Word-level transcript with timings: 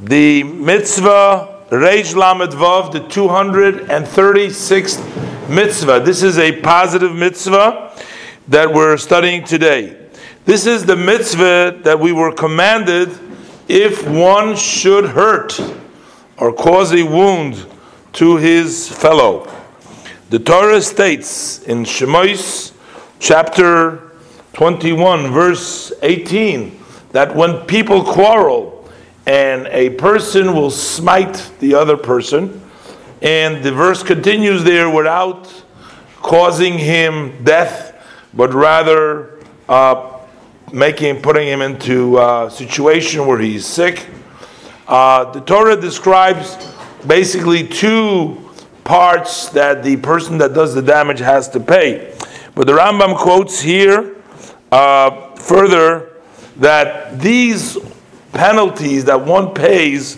the 0.00 0.42
mitzvah 0.44 1.66
Reish 1.68 2.16
Lamed 2.16 2.54
Vav, 2.54 2.90
the 2.90 3.00
236th 3.00 5.50
mitzvah. 5.50 6.00
This 6.00 6.22
is 6.22 6.38
a 6.38 6.58
positive 6.62 7.14
mitzvah 7.14 7.94
that 8.48 8.72
we're 8.72 8.96
studying 8.96 9.44
today. 9.44 9.98
This 10.46 10.64
is 10.64 10.86
the 10.86 10.96
mitzvah 10.96 11.80
that 11.82 12.00
we 12.00 12.12
were 12.12 12.32
commanded 12.32 13.10
if 13.68 14.08
one 14.08 14.56
should 14.56 15.04
hurt 15.04 15.60
or 16.38 16.54
cause 16.54 16.94
a 16.94 17.02
wound 17.02 17.66
to 18.14 18.38
his 18.38 18.88
fellow. 18.88 19.46
The 20.30 20.38
Torah 20.38 20.80
states 20.80 21.62
in 21.64 21.84
Shmois 21.84 22.72
chapter 23.18 24.12
21, 24.54 25.30
verse 25.30 25.92
18, 26.02 26.80
that 27.12 27.36
when 27.36 27.66
people 27.66 28.02
quarrel, 28.02 28.79
and 29.26 29.66
a 29.68 29.90
person 29.90 30.54
will 30.54 30.70
smite 30.70 31.50
the 31.60 31.74
other 31.74 31.96
person. 31.96 32.62
And 33.22 33.62
the 33.62 33.72
verse 33.72 34.02
continues 34.02 34.64
there 34.64 34.88
without 34.88 35.52
causing 36.16 36.78
him 36.78 37.44
death, 37.44 37.94
but 38.34 38.52
rather 38.54 39.38
uh, 39.68 40.18
making 40.72 41.20
putting 41.22 41.46
him 41.46 41.62
into 41.62 42.18
a 42.18 42.50
situation 42.50 43.26
where 43.26 43.38
he's 43.38 43.66
sick. 43.66 44.08
Uh, 44.86 45.30
the 45.32 45.40
Torah 45.40 45.80
describes 45.80 46.56
basically 47.06 47.66
two 47.66 48.50
parts 48.84 49.48
that 49.50 49.82
the 49.82 49.96
person 49.98 50.38
that 50.38 50.54
does 50.54 50.74
the 50.74 50.82
damage 50.82 51.20
has 51.20 51.48
to 51.50 51.60
pay. 51.60 52.16
But 52.54 52.66
the 52.66 52.72
Rambam 52.72 53.16
quotes 53.16 53.60
here 53.60 54.16
uh, 54.72 55.34
further 55.36 56.16
that 56.56 57.20
these 57.20 57.78
penalties 58.40 59.04
that 59.04 59.20
one 59.20 59.52
pays 59.52 60.16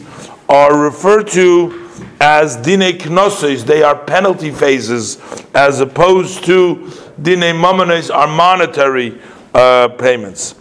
are 0.49 0.79
referred 0.79 1.27
to 1.27 1.91
as 2.21 2.55
dine 2.55 2.97
knosis. 3.11 3.65
They 3.65 3.83
are 3.83 3.97
penalty 3.97 4.53
phases, 4.53 5.21
as 5.57 5.81
opposed 5.81 6.45
to 6.45 6.89
dine 7.21 7.57
mamones 7.65 8.15
are 8.15 8.29
monetary 8.29 9.21
uh, 9.53 9.89
payments. 9.89 10.55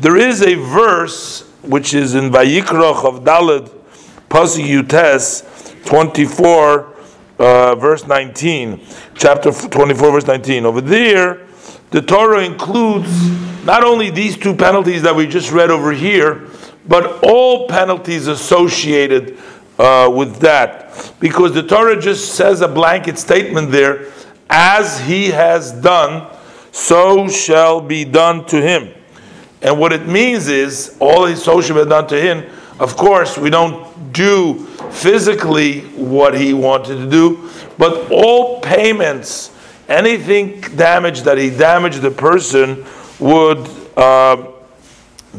There 0.00 0.16
is 0.16 0.42
a 0.42 0.56
verse 0.56 1.42
which 1.62 1.94
is 1.94 2.16
in 2.16 2.30
Vayikra 2.30 2.92
Chof 2.96 3.24
Dalad 3.24 3.70
Pasuk 4.28 4.66
Yutes 4.66 5.86
24, 5.86 6.96
uh, 7.38 7.74
verse 7.76 8.04
19, 8.04 8.84
chapter 9.14 9.52
24, 9.52 10.10
verse 10.10 10.26
19. 10.26 10.66
Over 10.66 10.80
there, 10.80 11.46
the 11.92 12.02
Torah 12.02 12.44
includes 12.44 13.30
not 13.64 13.84
only 13.84 14.10
these 14.10 14.36
two 14.36 14.56
penalties 14.56 15.02
that 15.02 15.14
we 15.14 15.28
just 15.28 15.52
read 15.52 15.70
over 15.70 15.92
here, 15.92 16.48
but 16.88 17.24
all 17.24 17.68
penalties 17.68 18.26
associated 18.26 19.38
uh, 19.78 20.10
with 20.14 20.36
that. 20.40 21.14
Because 21.20 21.52
the 21.52 21.62
Torah 21.62 22.00
just 22.00 22.34
says 22.34 22.60
a 22.60 22.68
blanket 22.68 23.18
statement 23.18 23.70
there 23.70 24.12
as 24.48 25.00
he 25.00 25.28
has 25.28 25.72
done, 25.72 26.32
so 26.72 27.28
shall 27.28 27.80
be 27.80 28.04
done 28.04 28.44
to 28.46 28.60
him. 28.60 28.92
And 29.62 29.78
what 29.80 29.92
it 29.92 30.06
means 30.06 30.48
is, 30.48 30.96
all 31.00 31.24
his 31.26 31.42
so 31.42 31.60
shall 31.60 31.82
be 31.82 31.88
done 31.88 32.06
to 32.08 32.20
him. 32.20 32.44
Of 32.78 32.96
course, 32.96 33.38
we 33.38 33.50
don't 33.50 34.12
do 34.12 34.66
physically 34.90 35.80
what 35.96 36.38
he 36.38 36.52
wanted 36.52 36.96
to 36.96 37.10
do, 37.10 37.50
but 37.78 38.10
all 38.12 38.60
payments, 38.60 39.50
anything 39.88 40.60
damage 40.60 41.22
that 41.22 41.38
he 41.38 41.50
damaged 41.50 42.02
the 42.02 42.10
person, 42.10 42.84
would 43.18 43.68
uh, 43.96 44.52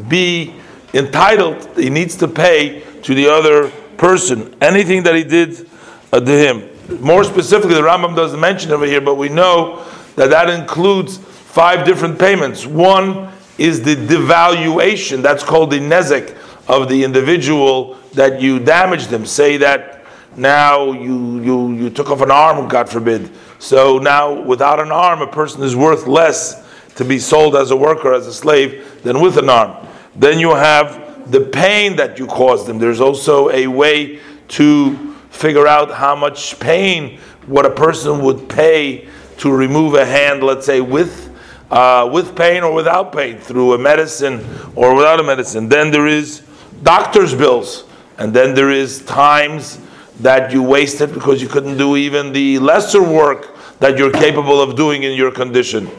be 0.08 0.56
entitled, 0.94 1.78
he 1.78 1.90
needs 1.90 2.16
to 2.18 2.28
pay 2.28 2.84
to 3.04 3.14
the 3.14 3.28
other 3.28 3.70
person 3.98 4.56
anything 4.62 5.04
that 5.04 5.16
he 5.16 5.24
did 5.24 5.70
uh, 6.12 6.20
to 6.20 6.32
him. 6.32 6.70
More 7.02 7.24
specifically, 7.24 7.76
the 7.76 7.82
Rambam 7.82 8.16
doesn't 8.16 8.40
mention 8.40 8.72
over 8.72 8.86
here, 8.86 9.02
but 9.02 9.16
we 9.16 9.30
know 9.30 9.86
that 10.16 10.30
that 10.30 10.50
includes 10.50 11.18
five 11.18 11.86
different 11.86 12.18
payments. 12.18 12.66
One 12.66 13.32
is 13.58 13.84
the 13.84 13.96
devaluation, 13.96 15.22
that's 15.22 15.44
called 15.44 15.72
the 15.72 15.80
nezek 15.80 16.38
of 16.68 16.90
the 16.90 17.04
individual 17.04 17.96
that 18.14 18.42
you 18.42 18.60
damaged 18.60 19.08
him. 19.08 19.26
Say 19.26 19.58
that 19.58 20.06
now 20.36 20.92
you, 20.92 21.42
you, 21.42 21.72
you 21.74 21.90
took 21.90 22.12
off 22.12 22.22
an 22.22 22.32
arm, 22.32 22.68
God 22.68 22.90
forbid. 22.90 23.32
So 23.60 23.98
now, 23.98 24.42
without 24.42 24.80
an 24.80 24.92
arm, 24.92 25.22
a 25.22 25.28
person 25.28 25.64
is 25.64 25.76
worth 25.76 26.06
less 26.06 26.64
to 26.96 27.06
be 27.06 27.20
sold 27.20 27.56
as 27.56 27.72
a 27.72 27.76
worker, 27.76 28.14
as 28.14 28.28
a 28.28 28.34
slave, 28.34 29.02
than 29.04 29.20
with 29.20 29.38
an 29.38 29.50
arm. 29.50 29.88
Then 30.18 30.40
you 30.40 30.56
have 30.56 31.32
the 31.32 31.42
pain 31.42 31.96
that 31.98 32.18
you 32.18 32.26
caused 32.28 32.68
them. 32.68 32.80
There's 32.80 33.02
also 33.02 33.50
a 33.50 33.68
way 33.68 34.20
to 34.50 35.14
figure 35.30 35.68
out 35.68 35.92
how 35.92 36.16
much 36.16 36.60
pain 36.60 37.20
what 37.46 37.66
a 37.66 37.70
person 37.70 38.22
would 38.24 38.50
pay 38.50 39.08
to 39.38 39.52
remove 39.52 39.94
a 39.94 40.06
hand, 40.06 40.44
let's 40.44 40.66
say, 40.66 40.82
with 40.82 41.26
uh, 41.70 42.10
with 42.12 42.36
pain 42.36 42.64
or 42.64 42.74
without 42.74 43.12
pain, 43.12 43.38
through 43.38 43.74
a 43.74 43.78
medicine 43.78 44.44
or 44.76 44.96
without 44.96 45.20
a 45.20 45.24
medicine. 45.24 45.68
Then 45.68 45.92
there 45.92 46.08
is 46.08 46.42
doctor's 46.82 47.36
bills, 47.36 47.84
and 48.18 48.34
then 48.34 48.56
there 48.56 48.72
is 48.72 49.04
times 49.04 49.80
that 50.22 50.52
you 50.52 50.64
wasted 50.64 51.14
because 51.14 51.42
you 51.42 51.48
couldn't 51.48 51.78
do 51.78 51.98
even 51.98 52.32
the 52.32 52.58
lesser 52.60 53.04
work 53.04 53.57
that 53.80 53.98
you're 53.98 54.12
capable 54.12 54.62
of 54.62 54.76
doing 54.76 55.04
in 55.04 55.14
your 55.14 55.32
condition. 55.32 55.90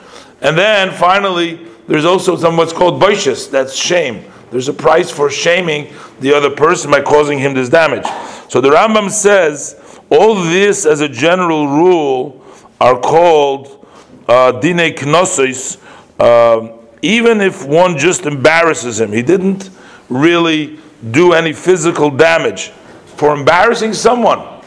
And 0.40 0.56
then 0.56 0.92
finally, 0.92 1.66
there's 1.86 2.04
also 2.04 2.36
some 2.36 2.56
what's 2.56 2.72
called 2.72 3.00
boishis, 3.00 3.50
that's 3.50 3.74
shame. 3.74 4.24
There's 4.50 4.68
a 4.68 4.72
price 4.72 5.10
for 5.10 5.30
shaming 5.30 5.92
the 6.20 6.34
other 6.34 6.50
person 6.50 6.90
by 6.90 7.02
causing 7.02 7.38
him 7.38 7.54
this 7.54 7.68
damage. 7.68 8.06
So 8.48 8.60
the 8.60 8.70
Rambam 8.70 9.10
says 9.10 10.00
all 10.10 10.34
this, 10.34 10.86
as 10.86 11.00
a 11.00 11.08
general 11.08 11.68
rule, 11.68 12.44
are 12.80 12.98
called 12.98 13.86
uh, 14.28 14.52
dine 14.52 14.94
knosis, 14.94 15.78
uh, 16.18 16.76
even 17.02 17.40
if 17.40 17.64
one 17.64 17.98
just 17.98 18.26
embarrasses 18.26 19.00
him. 19.00 19.12
He 19.12 19.22
didn't 19.22 19.70
really 20.08 20.78
do 21.10 21.32
any 21.32 21.52
physical 21.52 22.10
damage. 22.10 22.68
For 23.16 23.34
embarrassing 23.34 23.94
someone, 23.94 24.62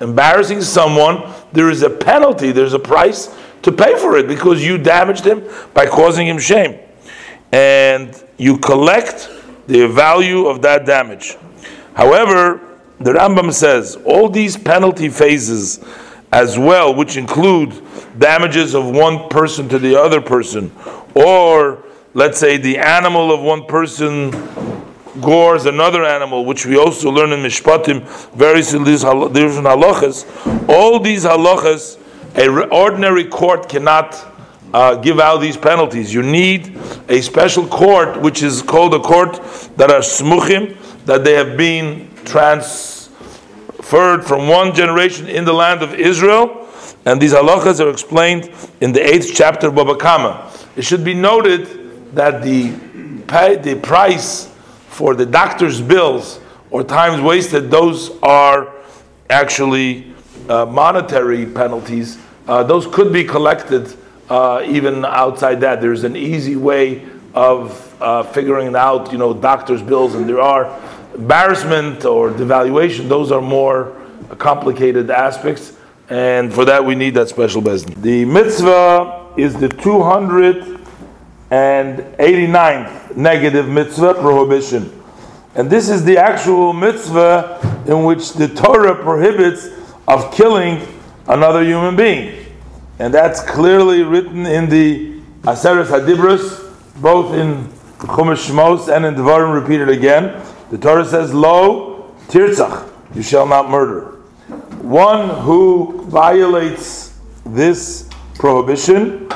embarrassing 0.00 0.62
someone, 0.62 1.31
there 1.52 1.70
is 1.70 1.82
a 1.82 1.90
penalty, 1.90 2.52
there's 2.52 2.74
a 2.74 2.78
price 2.78 3.34
to 3.62 3.72
pay 3.72 3.96
for 3.98 4.16
it 4.16 4.26
because 4.26 4.64
you 4.64 4.78
damaged 4.78 5.24
him 5.24 5.42
by 5.74 5.86
causing 5.86 6.26
him 6.26 6.38
shame. 6.38 6.78
And 7.52 8.20
you 8.38 8.58
collect 8.58 9.30
the 9.66 9.86
value 9.86 10.46
of 10.46 10.62
that 10.62 10.86
damage. 10.86 11.36
However, 11.94 12.60
the 12.98 13.12
Rambam 13.12 13.52
says 13.52 13.96
all 14.04 14.28
these 14.28 14.56
penalty 14.56 15.08
phases 15.08 15.84
as 16.32 16.58
well, 16.58 16.94
which 16.94 17.16
include 17.16 17.82
damages 18.18 18.74
of 18.74 18.86
one 18.86 19.28
person 19.28 19.68
to 19.68 19.78
the 19.78 20.00
other 20.00 20.20
person, 20.20 20.72
or 21.14 21.84
let's 22.14 22.38
say 22.38 22.56
the 22.56 22.78
animal 22.78 23.32
of 23.32 23.40
one 23.42 23.66
person 23.66 24.30
gores 25.20 25.66
another 25.66 26.04
animal, 26.04 26.44
which 26.44 26.66
we 26.66 26.76
also 26.76 27.10
learn 27.10 27.32
in 27.32 27.40
Mishpatim, 27.40 28.02
various 28.32 28.72
different 28.72 29.66
halachas. 29.66 30.68
All 30.68 30.98
these 30.98 31.24
halachas 31.24 31.98
an 32.34 32.70
ordinary 32.70 33.24
court 33.24 33.68
cannot 33.68 34.26
uh, 34.72 34.94
give 34.96 35.20
out 35.20 35.38
these 35.38 35.56
penalties. 35.56 36.14
You 36.14 36.22
need 36.22 36.78
a 37.08 37.20
special 37.20 37.66
court, 37.66 38.20
which 38.20 38.42
is 38.42 38.62
called 38.62 38.94
a 38.94 39.00
court 39.00 39.34
that 39.76 39.90
are 39.90 40.00
smuchim, 40.00 40.76
that 41.04 41.24
they 41.24 41.34
have 41.34 41.58
been 41.58 42.08
transferred 42.24 44.24
from 44.24 44.48
one 44.48 44.74
generation 44.74 45.28
in 45.28 45.44
the 45.44 45.52
land 45.52 45.82
of 45.82 45.94
Israel, 45.94 46.66
and 47.04 47.20
these 47.20 47.34
halachas 47.34 47.84
are 47.84 47.90
explained 47.90 48.50
in 48.80 48.92
the 48.92 49.06
eighth 49.06 49.32
chapter 49.34 49.68
of 49.68 49.74
Baba 49.74 49.96
Kama. 49.96 50.50
It 50.76 50.82
should 50.82 51.04
be 51.04 51.14
noted 51.14 52.14
that 52.14 52.42
the 52.42 52.72
pay, 53.26 53.56
the 53.56 53.74
price 53.74 54.51
for 54.92 55.14
the 55.14 55.24
doctor's 55.24 55.80
bills 55.80 56.38
or 56.70 56.84
times 56.84 57.20
wasted, 57.20 57.70
those 57.70 58.10
are 58.22 58.72
actually 59.30 60.12
uh, 60.48 60.66
monetary 60.66 61.46
penalties, 61.46 62.18
uh, 62.46 62.62
those 62.62 62.86
could 62.86 63.12
be 63.12 63.24
collected 63.24 63.96
uh, 64.28 64.62
even 64.66 65.04
outside 65.04 65.60
that. 65.60 65.80
There's 65.80 66.04
an 66.04 66.16
easy 66.16 66.56
way 66.56 67.06
of 67.34 68.02
uh, 68.02 68.22
figuring 68.22 68.74
out, 68.76 69.12
you 69.12 69.18
know, 69.18 69.32
doctor's 69.32 69.82
bills, 69.82 70.14
and 70.14 70.28
there 70.28 70.40
are 70.40 70.78
embarrassment 71.14 72.04
or 72.04 72.30
devaluation. 72.30 73.08
Those 73.08 73.32
are 73.32 73.40
more 73.40 73.96
complicated 74.38 75.10
aspects, 75.10 75.72
and 76.10 76.52
for 76.52 76.64
that 76.66 76.84
we 76.84 76.94
need 76.94 77.14
that 77.14 77.28
special 77.28 77.62
beis 77.62 77.86
din. 77.86 78.02
The 78.02 78.24
mitzvah 78.24 79.32
is 79.36 79.54
the 79.54 79.68
289th 81.52 83.14
negative 83.14 83.68
mitzvah 83.68 84.14
prohibition. 84.14 85.02
And 85.54 85.68
this 85.68 85.90
is 85.90 86.02
the 86.02 86.16
actual 86.16 86.72
mitzvah 86.72 87.84
in 87.86 88.04
which 88.04 88.32
the 88.32 88.48
Torah 88.48 88.94
prohibits 88.94 89.68
of 90.08 90.32
killing 90.32 90.80
another 91.28 91.62
human 91.62 91.94
being. 91.94 92.46
And 92.98 93.12
that's 93.12 93.42
clearly 93.42 94.02
written 94.02 94.46
in 94.46 94.70
the 94.70 95.20
Aseret 95.42 95.86
Hadibros, 95.86 96.72
both 97.02 97.34
in 97.34 97.66
Chumash 97.98 98.50
Shmos 98.50 98.94
and 98.94 99.04
in 99.04 99.14
Devarim 99.14 99.52
repeated 99.52 99.90
again. 99.90 100.42
The 100.70 100.78
Torah 100.78 101.04
says, 101.04 101.34
Lo 101.34 102.14
Tirtzach, 102.28 102.88
you 103.14 103.22
shall 103.22 103.46
not 103.46 103.68
murder. 103.68 104.06
One 104.80 105.28
who 105.40 106.02
violates 106.06 107.18
this 107.44 108.08
prohibition 108.36 109.28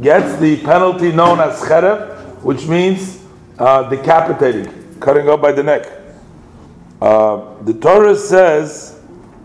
gets 0.00 0.38
the 0.40 0.60
penalty 0.62 1.12
known 1.12 1.40
as 1.40 1.60
cherev, 1.60 2.42
which 2.42 2.66
means 2.66 3.22
uh, 3.58 3.88
decapitating, 3.88 4.98
cutting 5.00 5.28
off 5.28 5.40
by 5.40 5.52
the 5.52 5.62
neck. 5.62 5.86
Uh, 7.00 7.54
the 7.62 7.74
Torah 7.74 8.16
says, 8.16 9.00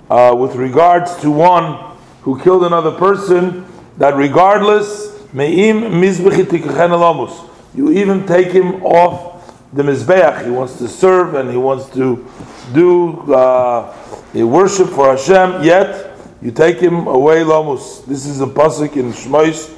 uh, 0.09 0.35
with 0.37 0.55
regards 0.55 1.15
to 1.17 1.31
one 1.31 1.95
who 2.21 2.39
killed 2.41 2.63
another 2.63 2.91
person, 2.91 3.65
that 3.97 4.15
regardless, 4.15 5.15
you 5.33 5.45
even 7.91 8.25
take 8.25 8.47
him 8.47 8.83
off 8.83 9.37
the 9.73 9.83
mizbeach. 9.83 10.45
He 10.45 10.51
wants 10.51 10.77
to 10.77 10.87
serve 10.87 11.35
and 11.35 11.51
he 11.51 11.57
wants 11.57 11.89
to 11.95 12.25
do 12.73 13.33
uh, 13.33 13.93
a 14.33 14.43
worship 14.43 14.87
for 14.89 15.15
Hashem. 15.15 15.63
Yet 15.63 16.17
you 16.41 16.51
take 16.51 16.79
him 16.79 17.07
away 17.07 17.43
lomus. 17.43 18.05
This 18.05 18.25
is 18.25 18.41
a 18.41 18.45
pasuk 18.45 18.95
in 18.95 19.11
Shmois, 19.11 19.76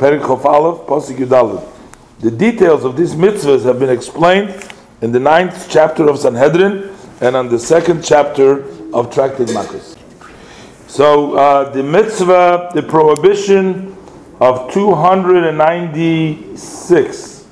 Perik 0.00 0.22
Chof 0.22 0.44
Aleph, 0.46 0.86
pasuk 0.86 1.18
Yudalit. 1.18 1.62
The 2.20 2.30
details 2.30 2.84
of 2.84 2.96
these 2.96 3.14
mitzvahs 3.14 3.64
have 3.64 3.78
been 3.78 3.90
explained 3.90 4.66
in 5.02 5.12
the 5.12 5.20
ninth 5.20 5.66
chapter 5.68 6.08
of 6.08 6.18
Sanhedrin 6.18 6.96
and 7.20 7.36
on 7.36 7.50
the 7.50 7.58
second 7.58 8.02
chapter 8.02 8.62
of 8.94 9.12
Tractate 9.12 9.48
Makos. 9.48 9.98
So 10.88 11.34
uh, 11.34 11.68
the 11.68 11.82
mitzvah, 11.82 12.70
the 12.74 12.82
prohibition 12.82 13.94
of 14.40 14.72
296. 14.72 17.46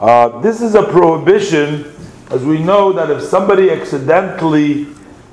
Uh, 0.00 0.40
this 0.40 0.60
is 0.60 0.74
a 0.74 0.82
prohibition, 0.82 1.84
as 2.30 2.42
we 2.42 2.58
know 2.58 2.92
that 2.92 3.08
if 3.08 3.22
somebody 3.22 3.70
accidentally 3.70 4.88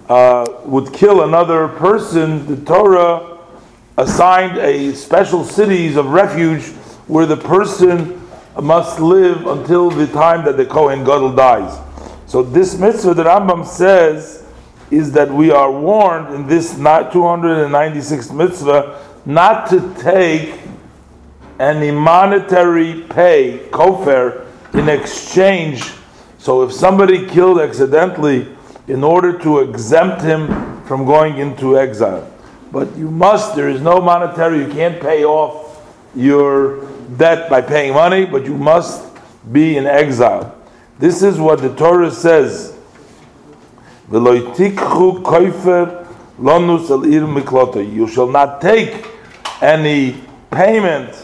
uh, 0.08 0.46
would 0.66 0.94
kill 0.94 1.24
another 1.24 1.70
person, 1.70 2.46
the 2.46 2.58
Torah 2.68 3.39
assigned 4.00 4.58
a 4.58 4.94
special 4.96 5.44
cities 5.44 5.98
of 5.98 6.08
refuge 6.08 6.64
where 7.08 7.26
the 7.26 7.36
person 7.36 8.22
must 8.62 9.00
live 9.00 9.46
until 9.46 9.90
the 9.90 10.08
time 10.08 10.46
that 10.46 10.56
the 10.56 10.66
Kohen 10.66 11.04
Gadol 11.04 11.36
dies. 11.36 11.78
So 12.26 12.42
this 12.42 12.78
mitzvah 12.78 13.14
that 13.16 13.26
Rambam 13.26 13.66
says 13.66 14.46
is 14.90 15.12
that 15.12 15.30
we 15.32 15.52
are 15.52 15.72
warned 15.72 16.34
in 16.34 16.48
this 16.48 16.74
296th 16.76 18.34
mitzvah 18.34 19.06
not 19.26 19.70
to 19.70 19.94
take 19.96 20.60
any 21.60 21.92
monetary 21.92 23.02
pay, 23.10 23.68
kofar, 23.72 24.46
in 24.74 24.88
exchange. 24.88 25.84
So 26.38 26.64
if 26.64 26.72
somebody 26.72 27.28
killed 27.28 27.60
accidentally, 27.60 28.48
in 28.88 29.04
order 29.04 29.38
to 29.40 29.60
exempt 29.60 30.22
him 30.22 30.48
from 30.86 31.06
going 31.06 31.38
into 31.38 31.78
exile. 31.78 32.29
But 32.72 32.96
you 32.96 33.10
must, 33.10 33.56
there 33.56 33.70
is 33.70 33.82
no 33.82 34.00
monetary, 34.00 34.60
you 34.60 34.68
can't 34.72 35.02
pay 35.02 35.24
off 35.26 35.82
your 36.16 36.88
debt 37.18 37.50
by 37.50 37.62
paying 37.62 37.94
money, 37.94 38.26
but 38.26 38.46
you 38.46 38.56
must 38.56 39.08
be 39.52 39.78
in 39.78 39.88
exile. 39.88 40.56
This 41.00 41.24
is 41.24 41.40
what 41.40 41.62
the 41.62 41.74
Torah 41.76 42.12
says. 42.12 42.76
You 44.12 44.48
shall 48.08 48.28
not 48.28 48.62
take 48.62 49.06
any 49.62 50.22
payment 50.52 51.16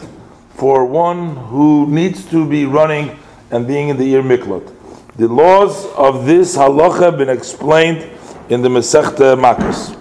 for 0.54 0.84
one 0.84 1.36
who 1.36 1.86
needs 1.88 2.24
to 2.30 2.46
be 2.48 2.64
running 2.64 3.18
and 3.50 3.66
being 3.66 3.88
in 3.88 3.96
the 3.96 4.14
Ir 4.14 4.22
Miklot. 4.22 4.72
The 5.16 5.28
laws 5.28 5.86
of 5.92 6.26
this 6.26 6.56
halacha 6.56 7.00
have 7.02 7.18
been 7.18 7.28
explained 7.28 8.08
in 8.48 8.62
the 8.62 8.68
Masechta 8.68 9.36
Makos. 9.38 9.96